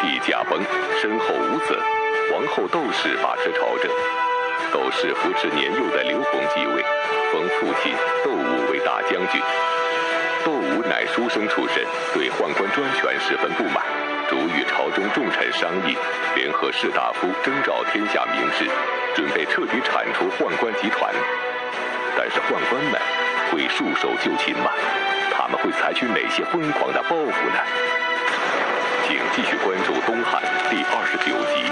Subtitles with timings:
[0.00, 0.58] 帝驾崩，
[1.00, 1.78] 身后无子，
[2.30, 3.90] 皇后窦氏把持朝政。
[4.72, 6.82] 窦氏扶持年幼的刘弘继位，
[7.30, 7.92] 封父亲
[8.24, 9.40] 窦武为大将军。
[10.44, 11.84] 窦武乃书生出身，
[12.14, 13.84] 对宦官专权十分不满，
[14.28, 15.96] 主与朝中重臣商议，
[16.34, 18.64] 联合士大夫征召天下名士，
[19.14, 21.12] 准备彻底铲除宦官集团。
[22.16, 23.00] 但是宦官们
[23.52, 24.70] 会束手就擒吗？
[25.30, 27.58] 他们会采取哪些疯狂的报复呢？
[29.32, 31.62] 继续关注《东汉》第二十九集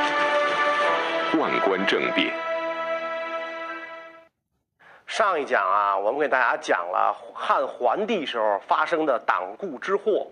[1.37, 2.29] 《宦官政变》。
[5.07, 10.29] 上一讲啊，我们给大家讲了汉桓帝时候发生的党锢之祸。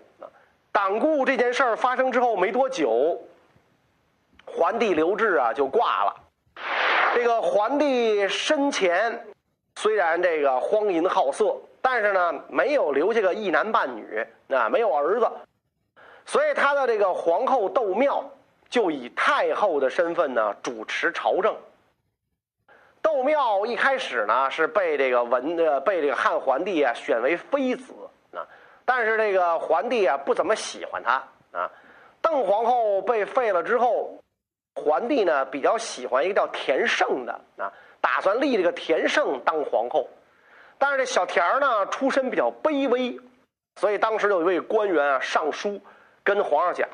[0.71, 3.19] 党锢这件事儿发生之后没多久，
[4.45, 6.15] 桓帝刘志啊就挂了。
[7.13, 9.27] 这个桓帝生前
[9.75, 15.29] 虽然这个荒淫好色，但是呢没有留下个一男半女，啊没有儿子，
[16.27, 18.23] 所以他的这个皇后窦庙
[18.69, 21.55] 就以太后的身份呢主持朝政。
[23.01, 27.93] 窦庙一开始呢是被这个文呃被这个汉桓帝啊选为妃子
[28.33, 28.45] 啊，
[28.83, 31.23] 但是这个桓帝啊不怎么喜欢他
[31.57, 31.71] 啊。
[32.21, 34.21] 邓皇后被废了之后，
[34.75, 40.09] 桓帝呢比较喜欢一个叫田胜的啊，打算立这个田胜当皇后。
[40.77, 43.17] 但是这小田儿呢出身比较卑微，
[43.77, 45.79] 所以当时有一位官员啊上书
[46.27, 46.89] 跟皇上讲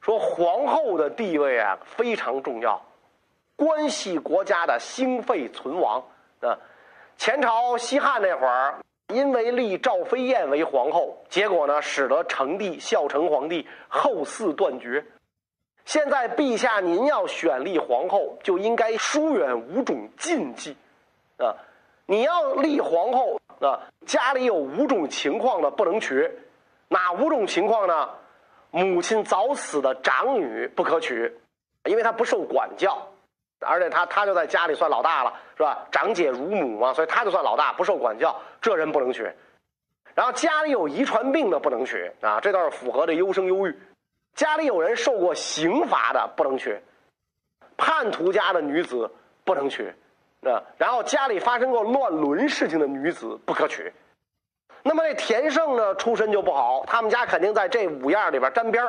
[0.00, 2.80] 说，皇后的地位啊非常重要。
[3.54, 6.02] 关系国家的兴废存亡
[6.40, 6.56] 啊！
[7.18, 15.04] 前朝西汉那会儿，因为立赵飞燕为皇后，结果呢，使得成帝孝成皇帝后嗣断绝。
[15.84, 20.74] 现在陛下您要选立皇后，就应该疏远五种禁忌
[21.36, 21.54] 啊！
[22.06, 26.26] 你要立皇后啊，家里有五种情况的不能娶，
[26.88, 28.08] 哪五种情况呢？
[28.72, 31.32] 母亲早死的长女不可娶，
[31.84, 33.06] 因为她不受管教。
[33.60, 35.86] 而且她她就在家里算老大了，是吧？
[35.92, 39.30] 长姐如母嘛，所以她就算老大，不受管教，这人不能娶。
[40.14, 43.78] 然后家里有遗传病的不能娶啊，这倒是符合这优生优育。
[44.34, 46.80] 家里有人受过刑罚的不能娶，
[47.76, 49.10] 叛徒家的女子
[49.44, 49.86] 不能娶
[50.42, 50.62] 啊。
[50.76, 53.92] 然后家里发生过乱伦事情的女子不可娶。
[54.82, 58.84] 那么这田胜呢，出身就不好，他们家肯定在这五样里边沾边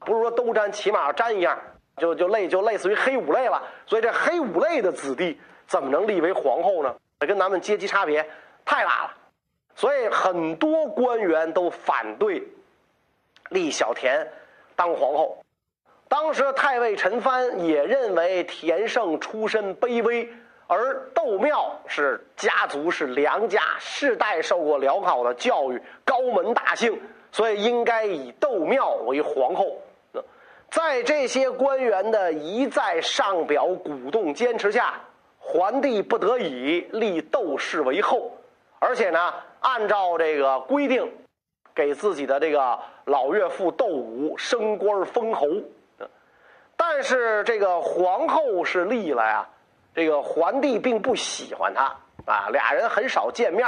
[0.00, 1.58] 不是说都沾，起码沾一样。
[1.96, 6.94] 就就类就类似于黑五类了，所以这黑五类的子弟怎么能立为皇后呢？
[7.20, 8.22] 这跟咱们阶级差别
[8.66, 9.14] 太大了，
[9.74, 12.46] 所以很多官员都反对
[13.48, 14.30] 立小田
[14.74, 15.42] 当皇后。
[16.06, 20.28] 当时太尉陈蕃也认为田胜出身卑微，
[20.68, 27.00] 而窦庙是家族是良家，世代受过良好的教育，高门大姓，
[27.30, 29.76] 所以应该以窦庙为皇后。
[30.68, 34.94] 在这些官员的一再上表鼓动坚持下，
[35.38, 38.32] 桓帝不得已立窦氏为后，
[38.80, 41.08] 而且呢，按照这个规定，
[41.72, 45.46] 给自己的这个老岳父窦武升官封侯。
[46.76, 49.48] 但是这个皇后是立了呀，
[49.96, 51.84] 这个桓帝并不喜欢他
[52.30, 53.66] 啊，俩人很少见面，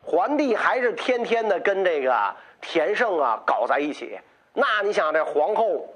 [0.00, 4.16] 桓帝还是天天的跟这个田胜啊搞在一起。
[4.52, 5.92] 那你想这皇后？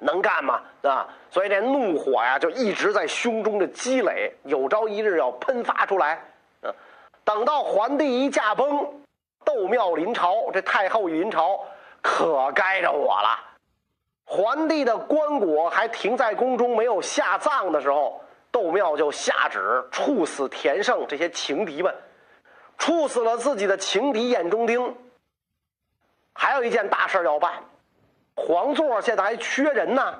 [0.00, 0.60] 能干吗？
[0.82, 6.20] 啊，所以这怒火呀，就一直在胸中的积累，有朝一日要喷发出来。
[6.62, 6.74] 嗯，
[7.24, 8.68] 等到桓帝一驾崩，
[9.44, 11.64] 窦庙临朝，这太后临朝，
[12.00, 13.38] 可该着我了。
[14.24, 18.20] 桓帝的棺椁还停在宫中没有下葬的时候，
[18.58, 21.94] 窦庙就下旨处死田胜这些情敌们，
[22.76, 24.96] 处死了自己的情敌眼中钉。
[26.34, 27.52] 还有一件大事要办。
[28.34, 30.12] 皇座现在还缺人呢，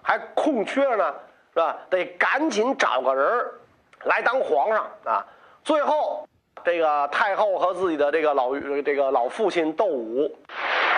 [0.00, 1.12] 还空缺呢，
[1.52, 1.76] 是吧？
[1.90, 3.50] 得赶紧找个人
[4.04, 5.26] 来当皇上啊！
[5.64, 6.24] 最后，
[6.64, 8.54] 这个太后和自己的这个老
[8.84, 10.32] 这个老父亲窦武，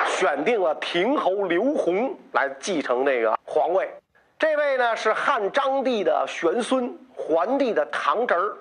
[0.06, 3.91] 选定了亭侯刘宏来继承这个皇位。
[4.39, 8.57] 这位呢是汉章帝的玄孙，桓帝的堂侄儿。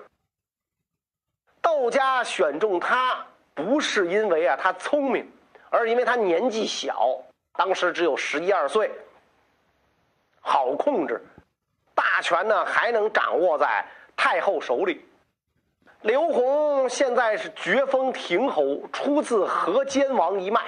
[1.60, 5.30] 窦家选中他，不是因为啊他聪明，
[5.70, 7.18] 而是因为他年纪小。
[7.56, 8.90] 当时只有十一二岁，
[10.40, 11.24] 好控制，
[11.94, 13.84] 大权呢还能掌握在
[14.16, 15.04] 太后手里。
[16.02, 20.60] 刘宏现在是爵封亭侯，出自河间王一脉，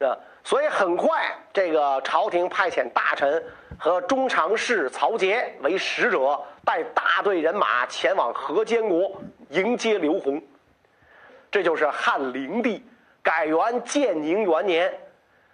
[0.00, 3.42] 啊，所以很快这个朝廷派遣大臣
[3.78, 10.42] 和中常侍曹节为使者，带大队人马前往河间国迎接刘宏。
[11.50, 12.82] 这就是汉灵帝
[13.22, 14.92] 改元建宁元年。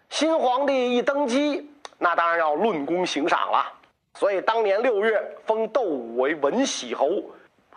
[0.09, 3.73] 新皇帝一登基，那当然要论功行赏了。
[4.15, 7.09] 所以当年六月，封窦武为文喜侯，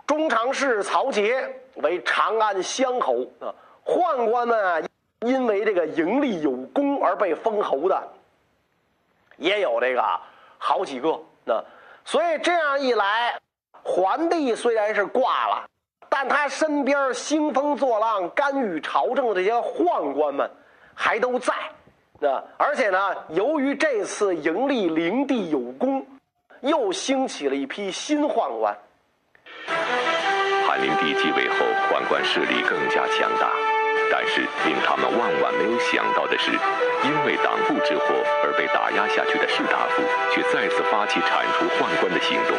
[0.08, 3.54] 中常侍曹节为长安乡侯啊。
[3.86, 4.82] 宦官们啊，
[5.20, 8.12] 因为这个盈利有功而被封侯的，
[9.38, 10.02] 也有这个
[10.64, 11.20] 好几个。
[11.44, 11.62] 那
[12.06, 13.38] 所以这样一来，
[13.84, 15.66] 桓帝虽然是挂了，
[16.08, 20.50] 但他身边兴风作浪、干预朝政的这些宦官们
[20.96, 21.54] 还都在。
[22.20, 22.98] 那而且呢，
[23.30, 26.06] 由于这次迎立灵帝有功。
[26.62, 28.74] 又兴起了一批新宦官。
[30.66, 31.56] 汉灵帝继位后，
[31.92, 33.52] 宦官势力更加强大，
[34.12, 42.56] 但是令他们万万没有想到的是，因为党锢之祸而被打压下去的士大夫，却再次发起铲除宦官的行动。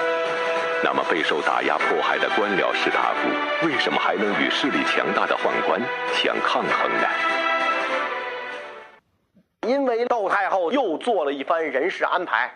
[0.82, 5.80] 那么，备受打压迫害的官僚士大夫，为什么还能与势力强大的宦官
[6.12, 7.08] 相抗衡呢？
[9.66, 12.50] 因为窦太后又做了一番人事安排。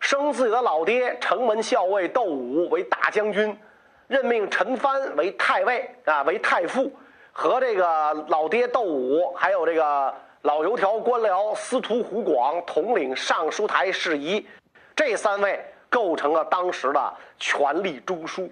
[0.00, 3.58] 升自己的老爹城门校尉窦武为大将军，
[4.06, 6.92] 任命陈蕃为太尉啊，为太傅，
[7.38, 14.46] 和这个老爹窦武，还有这个老油条官僚司徒胡广统领尚书台事宜，
[14.94, 18.48] 这三位构成了当时的权力中枢。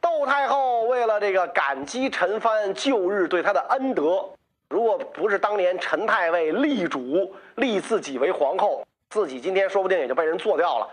[0.00, 4.24] 窦太后为了这个感激陈蕃旧日对她的恩德，
[4.70, 8.82] 如果不是当年陈太尉立主立自己为皇后。
[9.10, 10.88] 自己今天说不定也就被人做掉了，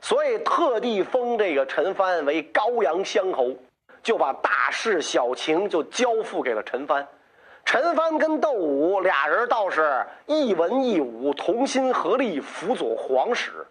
[0.00, 3.52] 所以特地封这个陈蕃为高阳乡侯，
[4.08, 7.06] 就把大事小情就交付给了陈蕃。
[7.62, 13.66] 陈蕃跟窦武俩人倒是一文一武，同心合力辅佐皇室。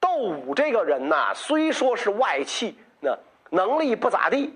[0.00, 3.16] 窦武这个人呐，虽说是外戚，那
[3.50, 4.52] 能力不咋地，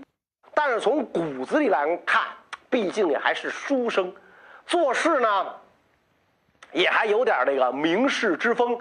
[0.53, 2.25] 但是从骨子里来看，
[2.69, 4.13] 毕竟也还是书生，
[4.67, 5.55] 做事呢。
[6.73, 8.77] 也还有点这个名士之风，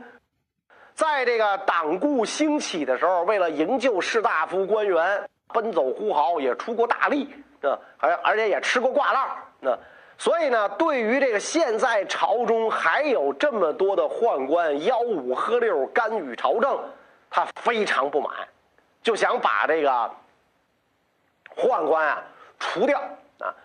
[0.96, 9.30] 在这个党锢兴起的时候，为了营救士大夫官员，奔走呼号，也出过大力，啊，而而且也吃过挂烂，
[9.62, 9.78] 那
[10.18, 16.78] 所以呢，对于这个现在朝中还有这么多的宦官吆五喝六干预朝政，
[17.30, 18.34] 他非常不满，
[19.02, 20.12] 就想把这个
[21.56, 22.22] 宦官啊
[22.60, 23.00] 除掉
[23.40, 23.56] 啊。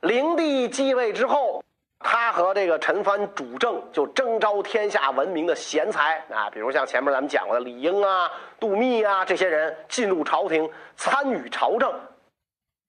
[0.00, 1.64] 灵帝继位之后。
[2.00, 8.30] 他和这个陈蕃主政，就征召天下闻名的贤才啊，比如像前面咱们讲过的李英啊、
[8.60, 11.92] 杜密啊这些人进入朝廷参与朝政，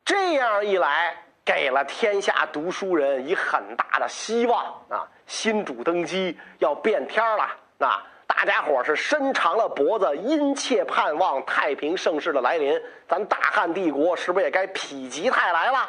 [0.06, 5.08] 这样一来，给了天下读书人以很大的希望啊！
[5.26, 15.80] 新主登基要变天了，那大家伙是伸长了脖子，殷切盼望太平盛世的来临，咱大汉帝国是不是也该否极泰来了？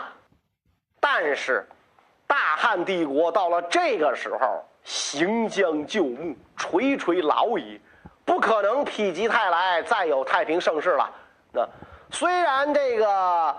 [0.98, 1.68] 但是。
[2.30, 7.80] 大汉帝国到了这个时候，行将就木，垂垂老矣，
[8.24, 11.10] 不可能否极泰来，再有太平盛世了。
[11.52, 11.68] 那
[12.08, 13.52] 虽然这个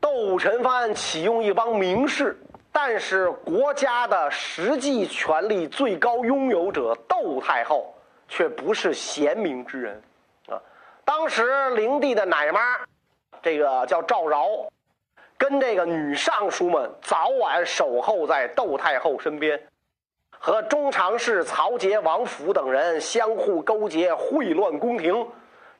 [0.00, 2.40] 窦武、陈蕃启用一帮名士，
[2.72, 7.94] 但是国家的实际权力最高拥有者窦太后
[8.26, 10.02] 却不是贤明之人
[10.48, 10.56] 啊。
[11.04, 12.58] 当时灵帝的奶妈，
[13.42, 14.66] 这个叫赵娆。
[15.38, 19.60] 跟这个女尚书们早晚守候在窦太后身边，
[20.30, 25.26] 和中常侍曹节、王府等人相互勾结，秽乱宫廷。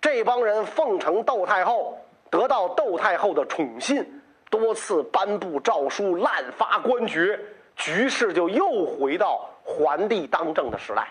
[0.00, 1.98] 这帮人奉承窦太后，
[2.30, 7.40] 得到窦太后的宠信，多次颁布诏书，滥发官爵，
[7.76, 11.08] 局势就又回到桓帝当政的时代。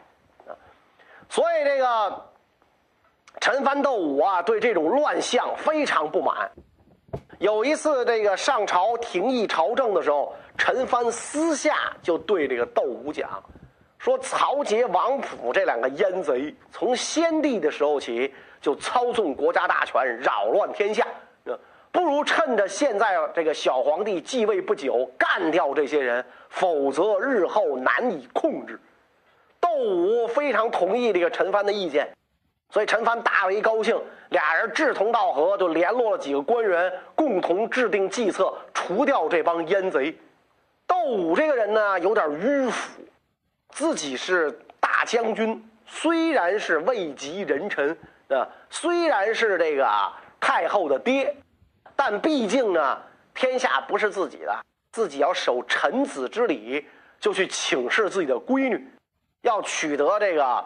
[1.28, 2.26] 所以这个
[3.42, 6.50] 陈蕃、窦武啊，对这种乱象非常不满。
[7.40, 13.44] 有一次，这个上朝廷议朝政的时候，陈蕃私下就对这个窦武讲，
[13.98, 21.06] 说曹节、王甫这两个阉贼，从先帝的时候起就操纵国家大权，扰乱天下，
[21.92, 28.80] 不如趁着现在这个小皇帝继位不久，干掉这些人，否则日后难以控制。
[29.60, 32.10] 窦武非常同意这个陈蕃的意见。
[32.76, 33.98] 所以陈蕃大为高兴，
[34.32, 40.14] 俩人志同道合，就联络了几个官员，共同制定计策，除掉这帮阉贼。
[40.86, 43.02] 窦武这个人呢，有点迂腐，
[43.70, 49.88] 自己是大将军，虽然是位极人臣啊，虽然是这个
[50.38, 51.34] 太后的爹，
[51.96, 53.02] 但毕竟呢，
[53.34, 54.54] 天下不是自己的，
[54.92, 56.86] 自己要守臣子之礼，
[57.22, 58.86] 就去请示自己的闺女，
[59.44, 60.66] 要取得这个。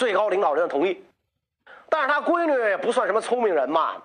[0.00, 1.04] 最高领导人的同意，
[1.90, 3.96] 但是他闺女也不算什么聪明人嘛，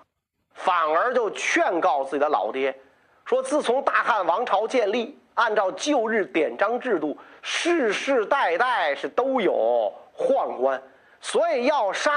[0.52, 2.78] 反而就劝告自己的老爹，
[3.24, 10.82] 说自从大汉王朝建立，按照旧日典章制度，世世代代是都有宦官，
[11.18, 12.12] 所以要杀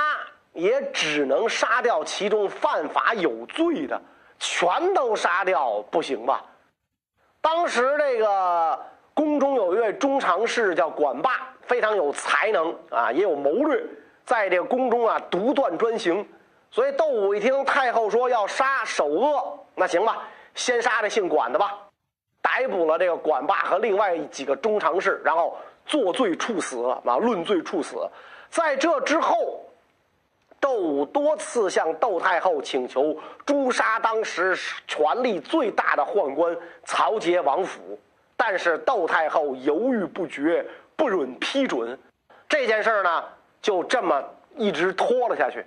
[0.52, 4.02] 也只能杀掉其中犯法有罪的，
[4.40, 6.44] 全都杀掉不行吧？
[7.40, 8.78] 当时这个
[9.14, 13.82] 宫中有一位中常侍叫管霸，非常有才能啊，也有谋略，
[14.26, 16.28] 在这个宫中啊独断专行。
[16.72, 21.78] 所以窦武一听太后说要杀首恶，那行吧，先杀这姓管的吧。
[22.42, 27.98] 逮捕了这个管霸和另外几个中常侍，然后作罪处死啊，论罪处死。
[28.50, 29.62] 在这之后，
[30.60, 34.58] 窦武多次向窦太后请求诛杀当时
[34.88, 37.98] 权力最大的宦官曹节王府，
[38.36, 40.66] 但是窦太后犹豫不决，
[41.00, 41.98] 不允批准。
[42.50, 43.24] 这件事呢，
[43.62, 44.22] 就这么
[44.58, 45.65] 一直拖了下去。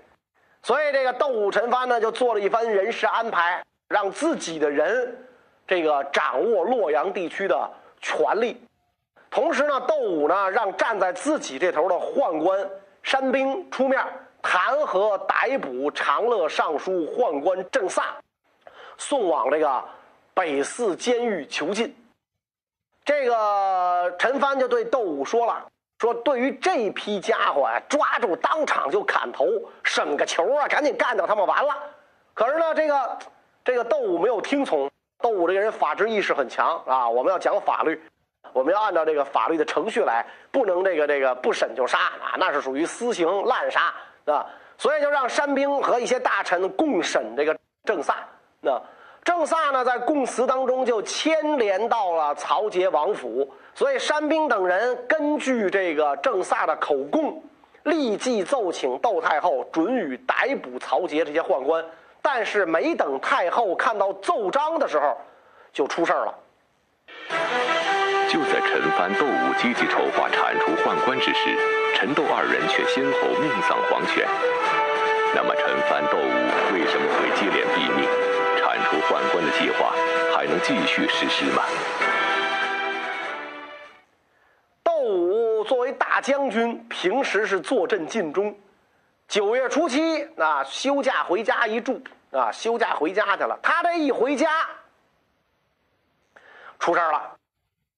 [0.62, 5.26] 所以这个窦武陈蕃呢，就做了一番人事安排，让自己的人。
[5.66, 7.70] 这个掌握洛阳地区的
[8.00, 8.60] 权力，
[9.30, 12.68] 同时呢，窦武呢让站在自己这头的宦官
[13.02, 14.04] 山兵出面
[14.42, 18.16] 弹劾逮捕长乐尚书宦官郑萨，
[18.98, 19.82] 送往这个
[20.34, 21.94] 北寺监狱囚禁。
[23.04, 25.66] 这个陈蕃就对窦武说了
[25.98, 29.46] ：“说对于这批家伙呀，抓住当场就砍头，
[29.82, 31.74] 省个球啊，赶紧干掉他们完了。”
[32.34, 33.18] 可是呢，这个
[33.64, 34.90] 这个窦武没有听从。
[35.18, 37.08] 窦武这个人法治意识很强啊！
[37.08, 38.02] 我们要讲法律，
[38.52, 42.34] 我们要按照这个法律的程序来，不能这个这个不审就杀啊！
[42.38, 43.94] 那是属于私刑滥杀
[44.24, 44.44] 啊！
[44.78, 48.16] 所以就让山兵和一些大臣共审这个郑萨。
[48.60, 48.82] 那
[49.24, 57.40] 郑萨呢，在供词当中就牵连到了曹节王府，所以山兵等人根据这个郑萨的口供，
[57.84, 61.84] 立即奏请窦太后准予逮捕曹节这些宦官。
[62.20, 65.16] 但是没等太后看到奏章的时候，
[65.72, 66.34] 就出事儿了。
[68.28, 71.50] 就在陈蕃、窦武积极筹划铲除宦官之时，
[71.94, 74.26] 陈窦二人却先后命丧黄泉。
[75.34, 78.21] 那么，陈蕃、窦武为什么会接连毙命？
[79.08, 79.92] 宦官的计划
[80.34, 81.62] 还能继续实施吗？
[84.82, 88.54] 窦武作为大将军，平时是坐镇禁中。
[89.28, 93.58] 九月初七，啊，休假回家一住，啊，休假回家去了。
[93.62, 94.48] 他这一回家，
[96.78, 97.36] 出事了。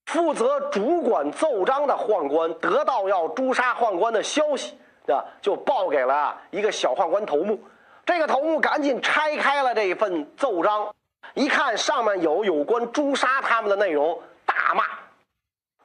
[0.05, 7.61] 负责主管奏章的宦官得到要诛杀宦官的消息，啊，就报给了一个小宦官头目。
[8.05, 10.93] 这个头目赶紧拆开了这份奏章，
[11.33, 14.83] 一看上面有有关诛杀他们的内容，大骂，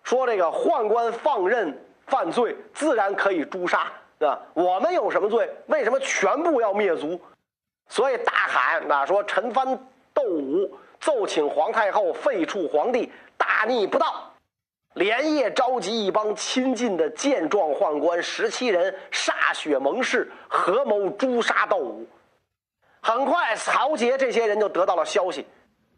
[0.03, 3.91] 说这个宦官放任犯罪，自然可以诛杀。
[4.19, 5.51] 啊，我们有什么罪？
[5.69, 7.19] 为什么全部要灭族？
[7.89, 9.79] 所以大喊啊，说陈蕃、
[10.13, 14.30] 窦武奏请皇太后废黜皇帝，大逆不道，
[14.95, 22.05] 连夜召集一帮亲近的健壮宦官十七人，歃血盟誓，合谋诛杀窦武。
[23.01, 25.47] 很快，曹节这些人就得到了消息，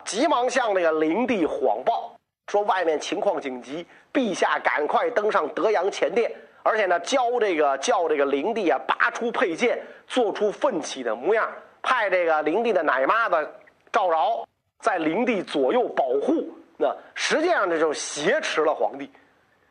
[0.05, 2.15] 急忙向那个灵帝谎报，
[2.49, 6.31] 说外面情况紧急，陛下赶快登上德阳前殿。
[6.63, 13.51] 而且呢，教这个叫这个灵帝啊，拔出佩剑，做出奋起的模样，派这个灵帝的奶妈子
[13.91, 14.47] 赵饶
[14.81, 16.47] 在灵帝左右保护。
[16.77, 19.11] 那实际上这就是挟持了皇帝。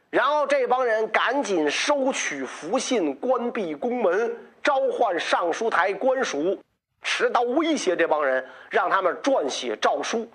[0.10, 6.62] 然后这帮人赶紧收取符信，关闭宫门，召唤尚书台官署，
[7.02, 10.30] 持刀威胁这帮人，让他们撰写诏书，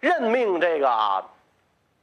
[0.00, 1.24] 任命这个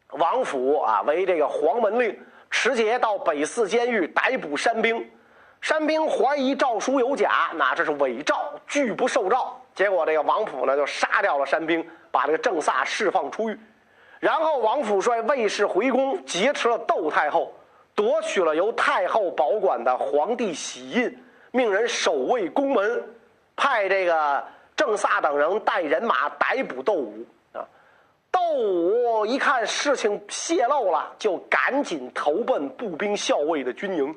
[0.10, 2.20] 王府啊为这个黄门令。
[2.54, 5.10] 持节到北寺监狱逮捕山兵，
[5.62, 8.36] 山兵怀疑诏书有假，那这是伪诏，
[8.68, 9.58] 拒不受诏。
[9.74, 13.58] 结果这个王府呢就杀掉了山兵，把这个郑萨释放出狱。
[14.22, 17.52] 然后王府帅卫士回宫劫持了窦太后，
[17.96, 21.18] 夺取了由太后保管的皇帝玺印，
[21.50, 23.04] 命人守卫宫门，
[23.56, 24.44] 派这个
[24.76, 27.26] 郑萨等人带人马逮捕窦武。
[27.52, 27.66] 啊
[28.30, 34.16] 窦武一看事情泄露了，就赶紧投奔步兵校尉的军营，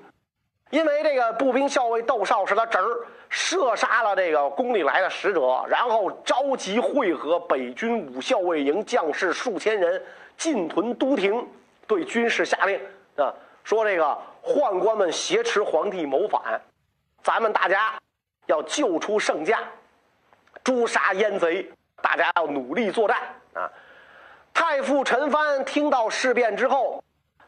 [0.74, 10.02] 因为这个步兵校尉窦少是他侄儿，射杀了这个宫里来的使者，然后召集会合北军武校尉营将士数千人
[10.36, 11.46] 进屯都亭，
[11.86, 12.76] 对军士下令
[13.16, 16.60] 啊，说这个宦官们挟持皇帝谋反，
[17.22, 17.94] 咱们大家
[18.46, 19.60] 要救出圣驾，
[20.64, 21.70] 诛杀阉贼，
[22.02, 23.16] 大家要努力作战
[23.52, 23.70] 啊。
[24.52, 27.00] 太傅陈蕃听到事变之后，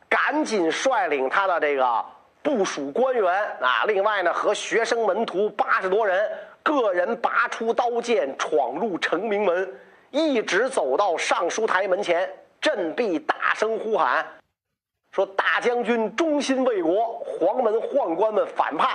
[0.08, 2.04] 赶紧率领他的这个
[2.46, 3.28] 部署官员
[3.60, 6.30] 啊，另外呢和学生门徒八十多人，
[6.62, 9.68] 个人拔出刀剑，闯入城明门，
[10.12, 14.24] 一直走到尚书台门前，振臂大声呼喊，
[15.10, 18.90] 说：“大将军忠心为国，黄门宦官们反叛，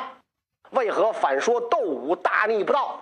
[0.70, 3.02] 为何反说窦武大逆不道？”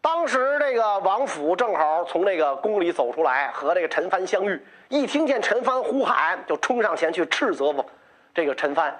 [0.00, 7.74] 当时这个王府正好从这个宫里走出来，和这个陈蕃相遇，一听见陈蕃呼喊，就冲上前去斥责
[8.32, 8.94] 这个陈蕃，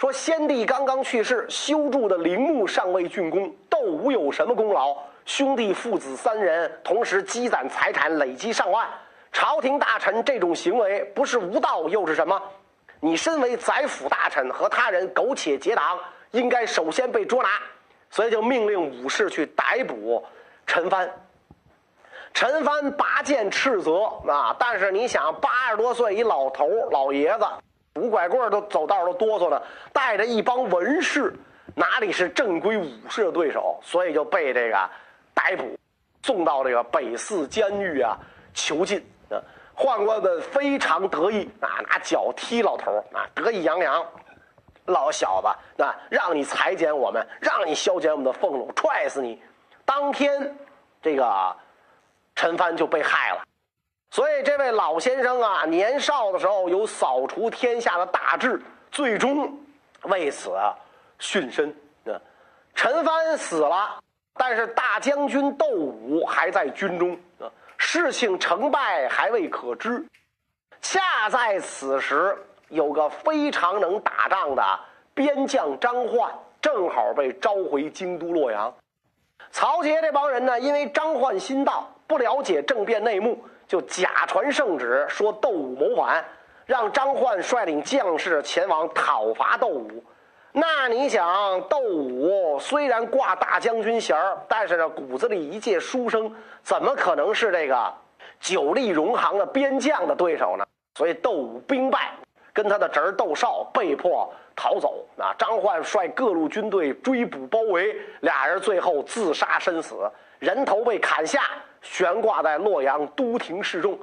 [0.00, 4.96] 说：“先帝刚刚去世，修筑的陵墓尚未竣工，窦武有什么功劳？
[5.26, 8.88] 兄弟父子三人同时积攒财产，累积上万，
[9.30, 12.40] 朝廷大臣这种行为不是无道又是什么？
[12.98, 15.98] 你身为宰辅大臣，和他人苟且结党，
[16.30, 17.50] 应该首先被捉拿。”
[18.08, 20.24] 所以就命令武士去逮捕
[20.66, 21.06] 陈蕃。
[22.32, 24.56] 陈蕃拔剑斥责啊！
[24.58, 27.44] 但是你想，八十多岁一老头老爷子，
[27.94, 29.60] 拄拐棍都走道都哆嗦呢，
[29.92, 31.34] 带着一帮文士，
[31.74, 33.78] 哪里是正规武士的对手？
[33.82, 34.90] 所以就被这个
[35.34, 35.78] 逮捕，
[36.22, 38.18] 送到这个北寺监狱啊
[38.54, 38.98] 囚禁。
[39.28, 39.36] 啊，
[39.76, 44.04] 宦官们非常得意啊，拿脚踢老头啊，得意洋洋。
[44.86, 49.40] 老小子，啊，让你裁减我们，让你削减我们的俸禄，踹死你！
[49.84, 50.56] 当天，
[51.00, 51.56] 这个
[52.34, 53.42] 陈蕃就被害了。
[54.10, 59.56] 所以这位老先生啊，年少的时候有扫除天下的大志，最终
[60.02, 60.74] 为此啊
[61.18, 61.68] 殉身。
[62.06, 62.18] 啊，
[62.74, 63.98] 陈蕃死了，
[64.34, 67.14] 但是大将军窦武还在军中。
[67.38, 70.04] 啊，事情成败还未可知。
[70.80, 72.36] 恰在此时。
[72.70, 74.62] 有个非常能打仗的
[75.12, 78.72] 边将张焕，正好被召回京都洛阳。
[79.50, 86.24] 曹节这帮人呢，因为张焕新到，不了解政变内幕，就假传圣旨，说窦武谋反，
[86.66, 90.02] 让张焕率领将士前往讨伐窦武。
[90.50, 96.34] 那你想，窦武虽然挂大将军衔儿，但是呢，骨子里一介书生，
[96.64, 97.94] 怎么可能是这个
[98.40, 100.66] 久立戎行的边将的对手呢？
[100.96, 102.10] 所以窦武兵败。
[102.52, 111.42] 跟他的侄儿窦绍被迫逃走，啊，张焕率各路军队追捕包围，俩人最后自杀身死，人头被砍下，
[111.82, 113.98] 悬挂在洛阳都亭示众。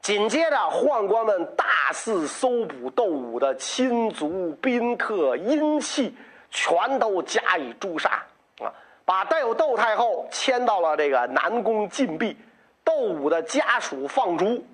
[0.00, 6.14] 紧接着，宦官们大肆搜捕窦武的亲族宾客阴器，
[6.50, 8.22] 全都加以诛杀，
[8.60, 8.72] 啊，
[9.04, 12.36] 把带有窦太后迁到了这个南宫禁闭，
[12.84, 14.64] 窦武的家属放逐。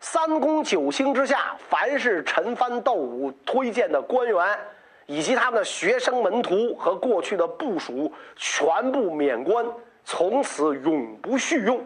[0.00, 4.58] 三公九卿之下，凡是陈蕃、窦武推荐的官员，
[5.06, 9.64] 以及他们的学生门徒和过去的部属，全部免官，
[10.12, 11.78] 从此永不续用。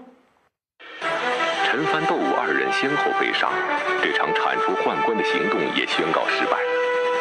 [1.68, 3.52] 陈蕃、窦武二人先后被杀，
[4.02, 6.56] 这场铲除宦官的行动也宣告失败。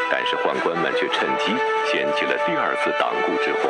[0.10, 1.52] 但是宦官们却趁机
[1.92, 3.68] 掀起了第二次党锢之祸，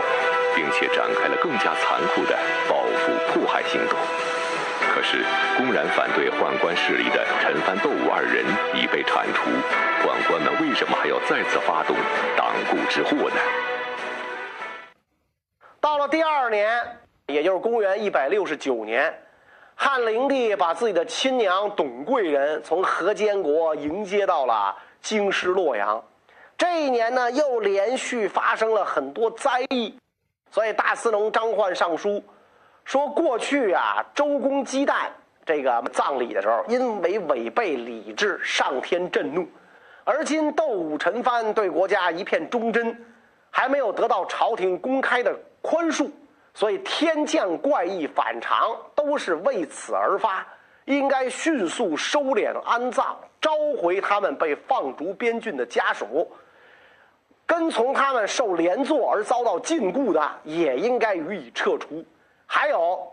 [0.54, 2.38] 并且展开了更加残酷的
[2.70, 3.98] 报复迫害行动。
[4.94, 5.26] 可是，
[5.58, 8.46] 公然反对宦官势力的陈蕃、窦武二人
[8.78, 9.50] 已被铲除，
[10.06, 11.98] 宦官们为什么还要再次发动
[12.38, 13.42] 党锢之祸呢？
[15.82, 16.70] 到了第二年，
[17.28, 19.14] 也就是公元一百六十九年，
[19.76, 26.04] 汉灵帝把自己的亲娘董贵人从河间国迎接到了京师洛阳。
[26.58, 29.98] 这一年呢，又连续发生了很多灾异，
[30.52, 32.22] 所以大司农张焕上书。
[32.84, 35.08] 说过去啊，周公姬旦
[35.46, 39.44] 这个葬礼的时候，因为违背礼制，上天震怒；
[40.04, 43.06] 而今窦武、陈蕃对国家一片忠贞，
[43.50, 46.12] 还没有得到朝廷公开的宽恕，
[46.54, 50.46] 所以天降怪异反常，都是为此而发。
[50.86, 56.30] 应该迅速收敛安葬，召回他们被放逐边郡的家属，
[57.46, 62.04] 跟从他们受连坐而遭到禁锢的，也应该予以撤除。
[62.46, 63.10] 还有，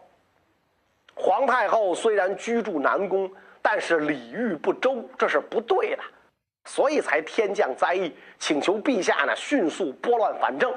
[1.15, 3.31] 皇太后虽然居住南宫，
[3.63, 6.03] 但是礼遇不周，这是不对的，
[6.65, 10.75] 所以才天降灾异，请求陛下呢迅速拨乱反正。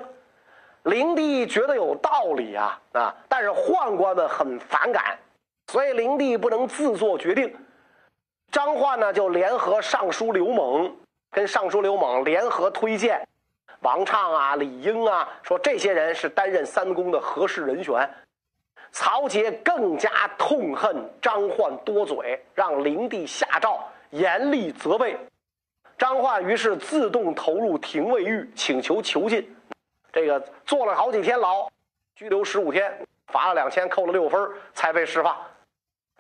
[0.84, 5.18] 灵帝觉得有道理啊啊，但是宦官们很反感，
[5.72, 7.56] 所以灵帝不能自作决定。
[8.52, 10.94] 张焕呢就联合尚书刘猛，
[11.32, 13.26] 跟尚书刘猛联合推荐
[13.80, 18.10] 王畅啊、李英啊，说这些人是担任三公的合适人选。
[18.92, 25.18] 曹节更加痛恨张焕多嘴，让灵帝下诏严厉责备。
[25.98, 29.56] 张焕于是自动投入廷尉狱，请求囚禁。
[30.14, 31.68] 这个坐了好几天牢，
[32.16, 34.40] 拘留十五天，罚了两千，扣了六分，
[34.74, 35.36] 才被释放。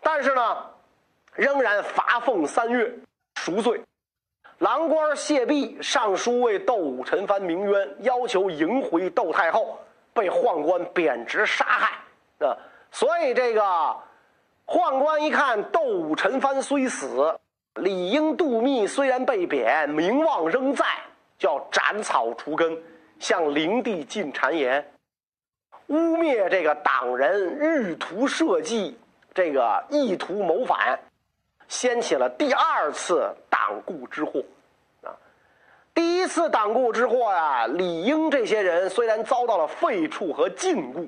[0.01, 0.65] 但是呢，
[1.36, 2.91] 仍然罚俸三月，
[3.36, 3.79] 赎罪。
[4.58, 9.77] 郎官谢弼上书为窦武、陈蕃鸣冤，要求迎回窦太后，
[10.13, 12.45] 被宦官贬职杀害。
[12.45, 12.58] 啊，
[12.91, 13.62] 所以这个
[14.65, 17.38] 宦官一看，窦武、陈蕃虽死，
[17.75, 20.86] 李应、杜密虽然被贬，名望仍在，
[21.38, 22.82] 叫斩草除根，
[23.24, 24.86] 向灵帝进谗言，
[25.88, 28.94] 污蔑这个党人日图社稷，
[29.34, 31.00] 这个意图谋反，
[31.70, 34.44] 掀起了第二次党锢之祸。
[35.04, 35.16] 啊，
[35.94, 41.08] 第一次党锢之祸呀，李英这些人虽然遭到了废黜和禁锢，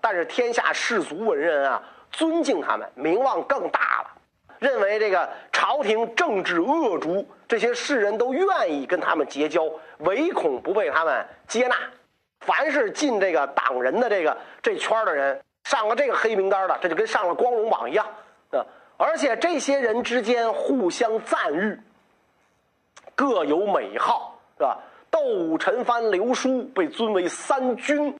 [0.00, 1.82] 但是天下士族文人啊。
[2.10, 4.10] 尊敬他们，名望更大了。
[4.60, 9.64] 认为这个朝廷政治恶毒，这些士人都愿意跟他们结交，
[9.98, 11.74] 唯恐不被他们接纳。
[12.40, 18.06] 凡是进这个党人的这个这圈的人，上了这个黑名单的，这就跟上了光荣榜一样
[18.50, 18.64] 啊！
[18.96, 21.78] 而且这些人之间互相赞誉，
[23.14, 24.78] 各有美号，是吧？
[25.10, 28.14] 窦武、陈蕃、刘书被尊为三军，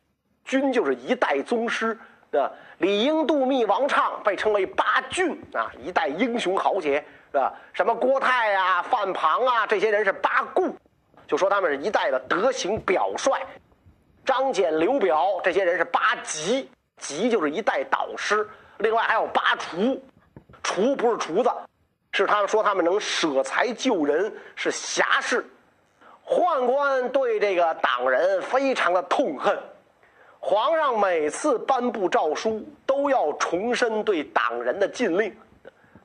[0.45, 1.97] 军就是一代宗师。
[2.39, 7.53] 啊，李英、杜密、王畅被称为八俊啊，一代英雄豪杰，是吧？
[7.73, 10.75] 什么郭泰啊、范庞啊，这些人是八顾，
[11.27, 13.33] 就说他们是一代的德行表率。
[14.25, 18.49] 张謇、刘表这些人是八吉，吉就是一代导师。
[18.79, 20.01] 另外还有八厨，
[20.63, 21.51] 厨不是厨子，
[22.13, 25.45] 是他们说他们能舍财救人，是侠士。
[26.25, 29.59] 宦官对这个党人非常的痛恨。
[30.41, 35.35] 皇上每次颁布诏书，都要重申对党人的禁令。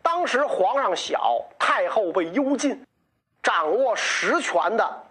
[0.04, 2.86] 当时皇上小，太后被幽禁，
[3.42, 5.04] 掌握实权的，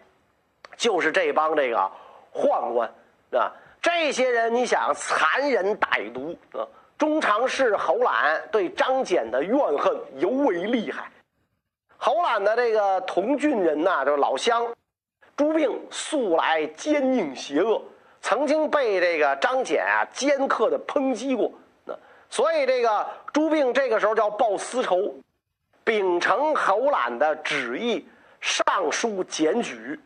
[0.77, 1.91] 就是这帮这个
[2.33, 2.89] 宦官
[3.33, 3.51] 啊。
[3.81, 6.65] 这些人，你想残忍歹毒啊！
[6.97, 11.11] 中常侍侯览对张謇的怨恨尤为厉害。
[11.97, 14.67] 侯览的这个同郡人呐，就是老乡，
[15.35, 17.83] 朱病素来奸佞邪恶。
[18.25, 21.53] 曾经被这个张謇啊尖刻的抨击过，
[21.85, 21.95] 那
[22.31, 25.15] 所以这个朱病这个时候叫报私仇，
[25.85, 28.09] 秉承侯览的旨意
[28.41, 30.01] 上书检举，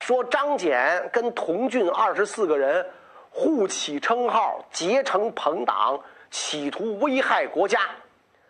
[0.00, 2.84] 说张謇跟同郡二十四个人
[3.30, 5.96] 互起称号，结成朋党，
[6.28, 7.82] 企图危害国家，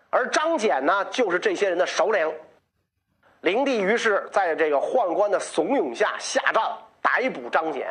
[0.09, 2.33] 而张謇呢就是这些人的首领。
[3.43, 7.85] 灵帝于是在这个宦官的怂恿下下诏逮捕张謇。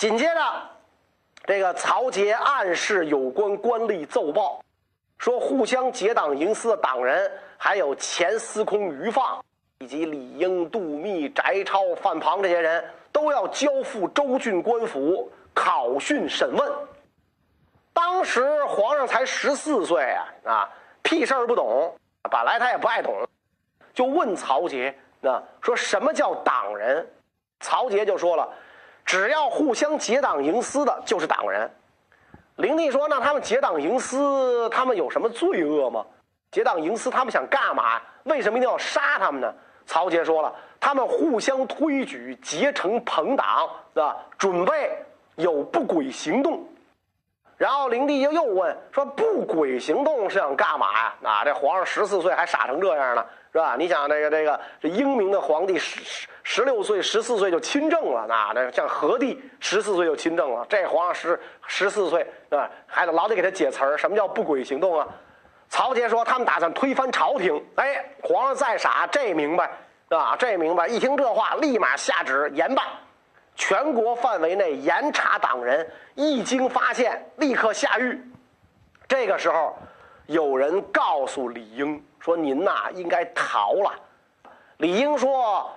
[0.00, 0.40] 紧接着，
[1.44, 4.64] 这个曹节暗示有关官吏奏报，
[5.18, 9.44] 说互相结党营私的党人，还有前司空于放，
[9.80, 12.82] 以及李英、杜密、翟超、范庞这些人，
[13.12, 16.72] 都要交付州郡官府考讯审问。
[17.92, 20.70] 当时皇上才十四岁啊，啊，
[21.02, 21.94] 屁事儿不懂，
[22.30, 23.14] 本来他也不爱懂，
[23.92, 27.06] 就问曹节，那说什么叫党人？
[27.60, 28.48] 曹节就说了。
[29.04, 31.70] 只要互相结党营私的，就是党人。
[32.56, 36.04] 灵帝说：“那他们结党营私，他们有什么罪恶吗？
[36.50, 38.00] 结党营私，他们想干嘛？
[38.24, 39.52] 为什么一定要杀他们呢？”
[39.86, 44.16] 曹杰说了：“他们互相推举，结成朋党，是吧？
[44.38, 44.96] 准备
[45.36, 46.62] 有不轨行动。”
[47.60, 51.14] 然后灵帝又又问说：“不轨行动是想干嘛呀？
[51.22, 53.76] 啊，这皇上十四岁还傻成这样呢，是吧？
[53.78, 63.98] 你想这个这个这英明的皇帝十十十六岁十四岁就亲政了，那那像何帝十四岁就亲政了，这皇上十十四岁啊，还得老得给他解词儿。
[63.98, 65.06] 什么叫不轨行动啊？
[65.68, 67.62] 曹节说他们打算推翻朝廷。
[67.76, 69.70] 哎，皇上再傻这明白
[70.08, 70.88] 啊，这明白。
[70.88, 72.82] 一听这话，立马下旨严办。”
[73.60, 78.18] 全国范围内严查党人，一经发现立刻下狱。
[79.06, 79.76] 这个时候，
[80.24, 83.92] 有人告诉李英说：“您呐，应该逃了。”
[84.78, 85.70] 李英说：“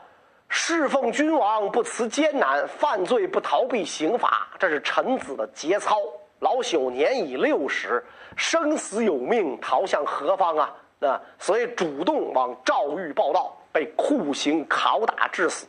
[0.48, 5.98] 侍奉君王不辞艰难，犯罪不逃避刑罚，这是臣子的节操。
[6.40, 8.02] 老朽年已六十，
[8.38, 10.74] 生死有命，逃向何方啊？
[11.02, 11.22] 啊！
[11.38, 15.68] 所以主动往诏狱报道，被酷刑拷打致死。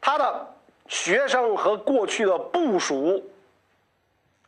[0.00, 0.46] 他的。
[0.88, 3.22] 学生和过去的部属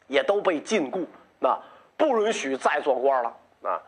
[0.07, 1.05] 也都被禁锢，
[1.39, 1.59] 那
[1.97, 3.83] 不允许再做官了啊！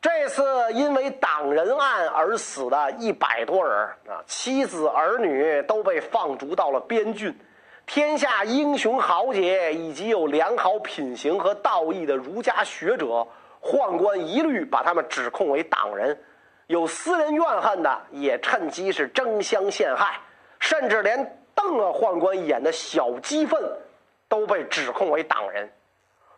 [0.00, 7.38] 这次因为党人案而死的一百多人啊，妻子儿女都被放逐到了边郡。
[7.86, 13.26] 天下英雄豪杰以及有良好品行和道义的儒家学者，
[13.60, 16.18] 宦官一律把他们指控为党人。
[16.66, 20.18] 有私人怨恨的，也趁机是争相陷害，
[20.58, 21.36] 甚至连。
[21.62, 23.62] 瞪了宦官一眼的小鸡粪，
[24.28, 25.70] 都被指控为党人。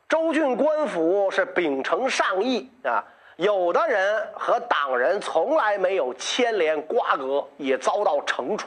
[0.08, 3.02] 州郡官府是秉承上意啊，
[3.37, 8.66] 有的人和党人从来没有牵连瓜葛，也遭到惩处，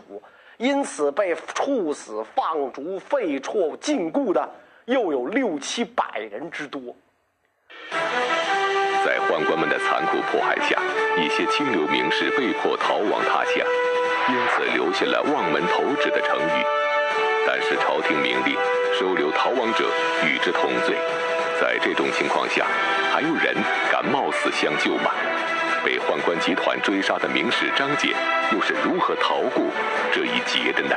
[0.58, 4.50] 因此被处死、放逐、废黜、禁锢的
[4.86, 6.82] 又有六七百人之多。
[7.92, 10.82] 在宦官们的残酷迫害下，
[11.18, 13.68] 一些清流名士被迫逃亡他乡，
[14.28, 16.66] 因此留下了望门投止的成语。
[17.48, 18.58] 但是朝廷明令
[19.00, 19.86] 收留逃亡者，
[20.26, 20.98] 与之同罪。
[21.62, 22.66] 在这种情况下，
[23.14, 23.56] 还有人
[23.92, 25.12] 敢冒死相救吗？
[25.86, 28.12] 被宦官集团追杀的名士张俭，
[28.52, 29.64] 又是如何逃过
[30.12, 30.96] 这一劫的呢？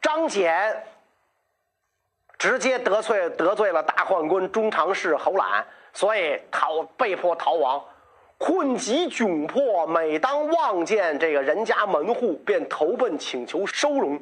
[0.00, 0.84] 张俭
[2.38, 7.84] 直接得罪得罪了大宦官中常侍侯览，所以逃被迫逃亡，
[8.44, 14.20] 困急窘迫，每当望见这个人家门户，便投奔请求收容。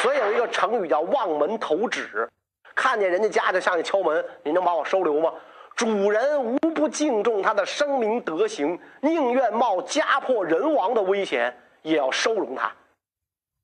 [0.00, 2.28] 所以有一个成语叫“望门投止”，
[2.76, 5.32] 看见人家家就向你敲门，你能把我收留吗？
[5.74, 12.70] 主人无不敬重他的声名德行，宁愿冒家破人亡的危险，也要收容他。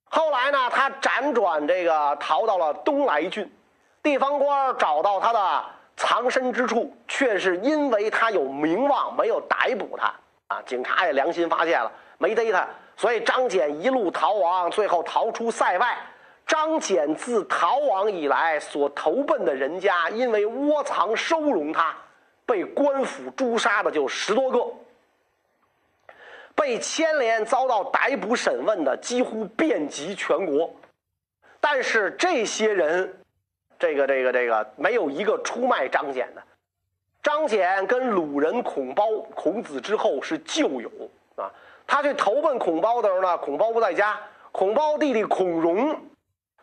[0.05, 3.49] 后来呢，他辗转这个逃到了东莱郡。
[4.03, 5.65] 地方官找到他的
[6.03, 10.11] 藏身之处，却是因为他有名望，没有逮捕他
[10.47, 10.63] 啊！
[10.65, 15.99] 警察也良心发现了，没逮他，所以张俭一路逃亡，最后逃出塞外。
[16.47, 21.95] 张俭自逃亡以来所投奔的人家，因为窝藏收容他，
[22.47, 24.65] 被官府诛杀的就十多个，
[26.55, 30.75] 被牵连遭到逮捕审问的几乎遍及全国。
[31.61, 33.20] 但是这些人。
[33.81, 36.43] 这个这个这个没有一个出卖张俭的，
[37.23, 40.91] 张俭跟鲁人孔包、孔子之后是旧友
[41.35, 41.51] 啊。
[41.87, 44.21] 他去投奔孔包的时候呢，孔包不在家，
[44.53, 45.99] 孔包弟弟孔融，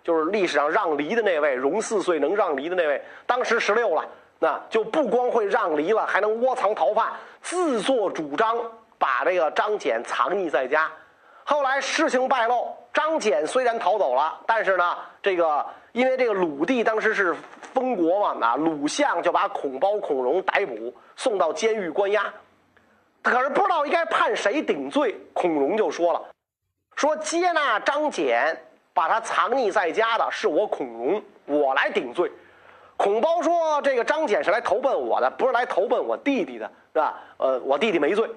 [0.04, 4.06] 就是历史上让梨的那位，融四岁能让梨的那位，当时十六了，
[4.38, 8.56] 那就不光会让梨了，还能窝藏逃犯，自作主张
[9.00, 10.88] 把这个张俭藏匿在家。
[11.44, 15.66] 后来事情败露，张俭虽然逃走了，但是呢，这个。
[15.98, 17.36] 因为这个鲁地当时是
[17.74, 22.32] 封国嘛，啊，鲁相就把孔包、孔融逮捕，送到监狱关押。
[23.24, 26.24] 可是不知道应该判谁顶罪，孔融就说了，
[26.96, 28.56] 说接纳张俭，
[28.94, 32.32] 把他藏匿在家的是我孔融，我来顶罪。
[32.96, 37.20] 孔包说，这个张俭是来投奔我的，不是来投奔我弟弟的，是吧？
[37.38, 38.30] 呃，我弟弟没罪，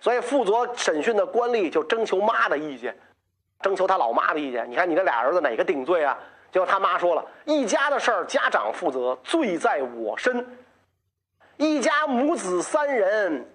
[0.00, 2.98] 所以负责审讯的官吏就征求妈的意见，
[3.60, 4.68] 征求他老妈的意见。
[4.68, 6.18] 你看你这俩儿子哪个顶罪啊？
[6.56, 10.42] 结果他妈说了一家的事儿，家长负责，罪在我身。
[11.58, 13.46] 一家母子三人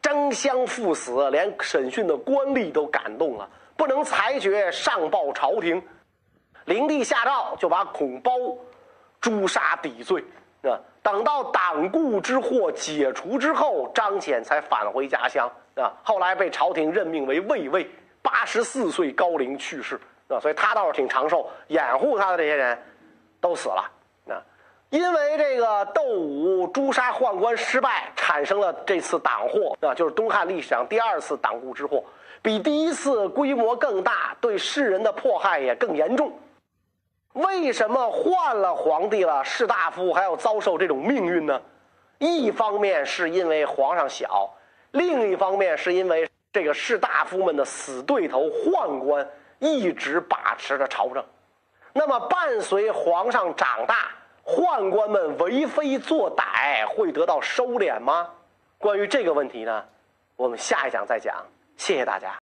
[0.00, 5.82] 争相赴死，连审讯的官吏都感动了，不能裁决，上报朝廷。
[6.66, 8.30] 灵帝下诏，就把孔包
[9.20, 10.22] 诛杀抵罪。
[10.62, 15.50] 啊，等到党锢之祸解除之后，张俭才返回家乡。
[15.74, 17.90] 啊，后来被朝廷任命为卫尉，
[18.22, 20.00] 八十四岁高龄去世。
[20.28, 22.78] 啊，所以他倒是挺长寿，掩护他的这些人，
[23.40, 23.90] 都死了。
[24.28, 24.42] 啊，
[24.90, 32.02] 因为这个窦武诛杀宦官失败，产生了这次党祸啊，就是东汉历史上第二次党锢之祸，
[32.42, 36.32] 比第一次规模更大，对世人的迫害也更严重。
[37.34, 41.60] 为什么换了皇帝了，士大夫还要遭受这种命运呢？
[42.18, 44.50] 一方面是因为皇上小，
[44.92, 49.28] 另一方面是因为这个士大夫们的死对头宦官。
[49.58, 51.24] 一直把持着朝政，
[51.92, 54.10] 那么伴随皇上长大，
[54.44, 58.28] 宦官们为非作歹会得到收敛吗？
[58.78, 59.84] 关于这个问题呢，
[60.36, 61.34] 我们下一讲再讲。
[61.76, 62.34] 谢谢大家。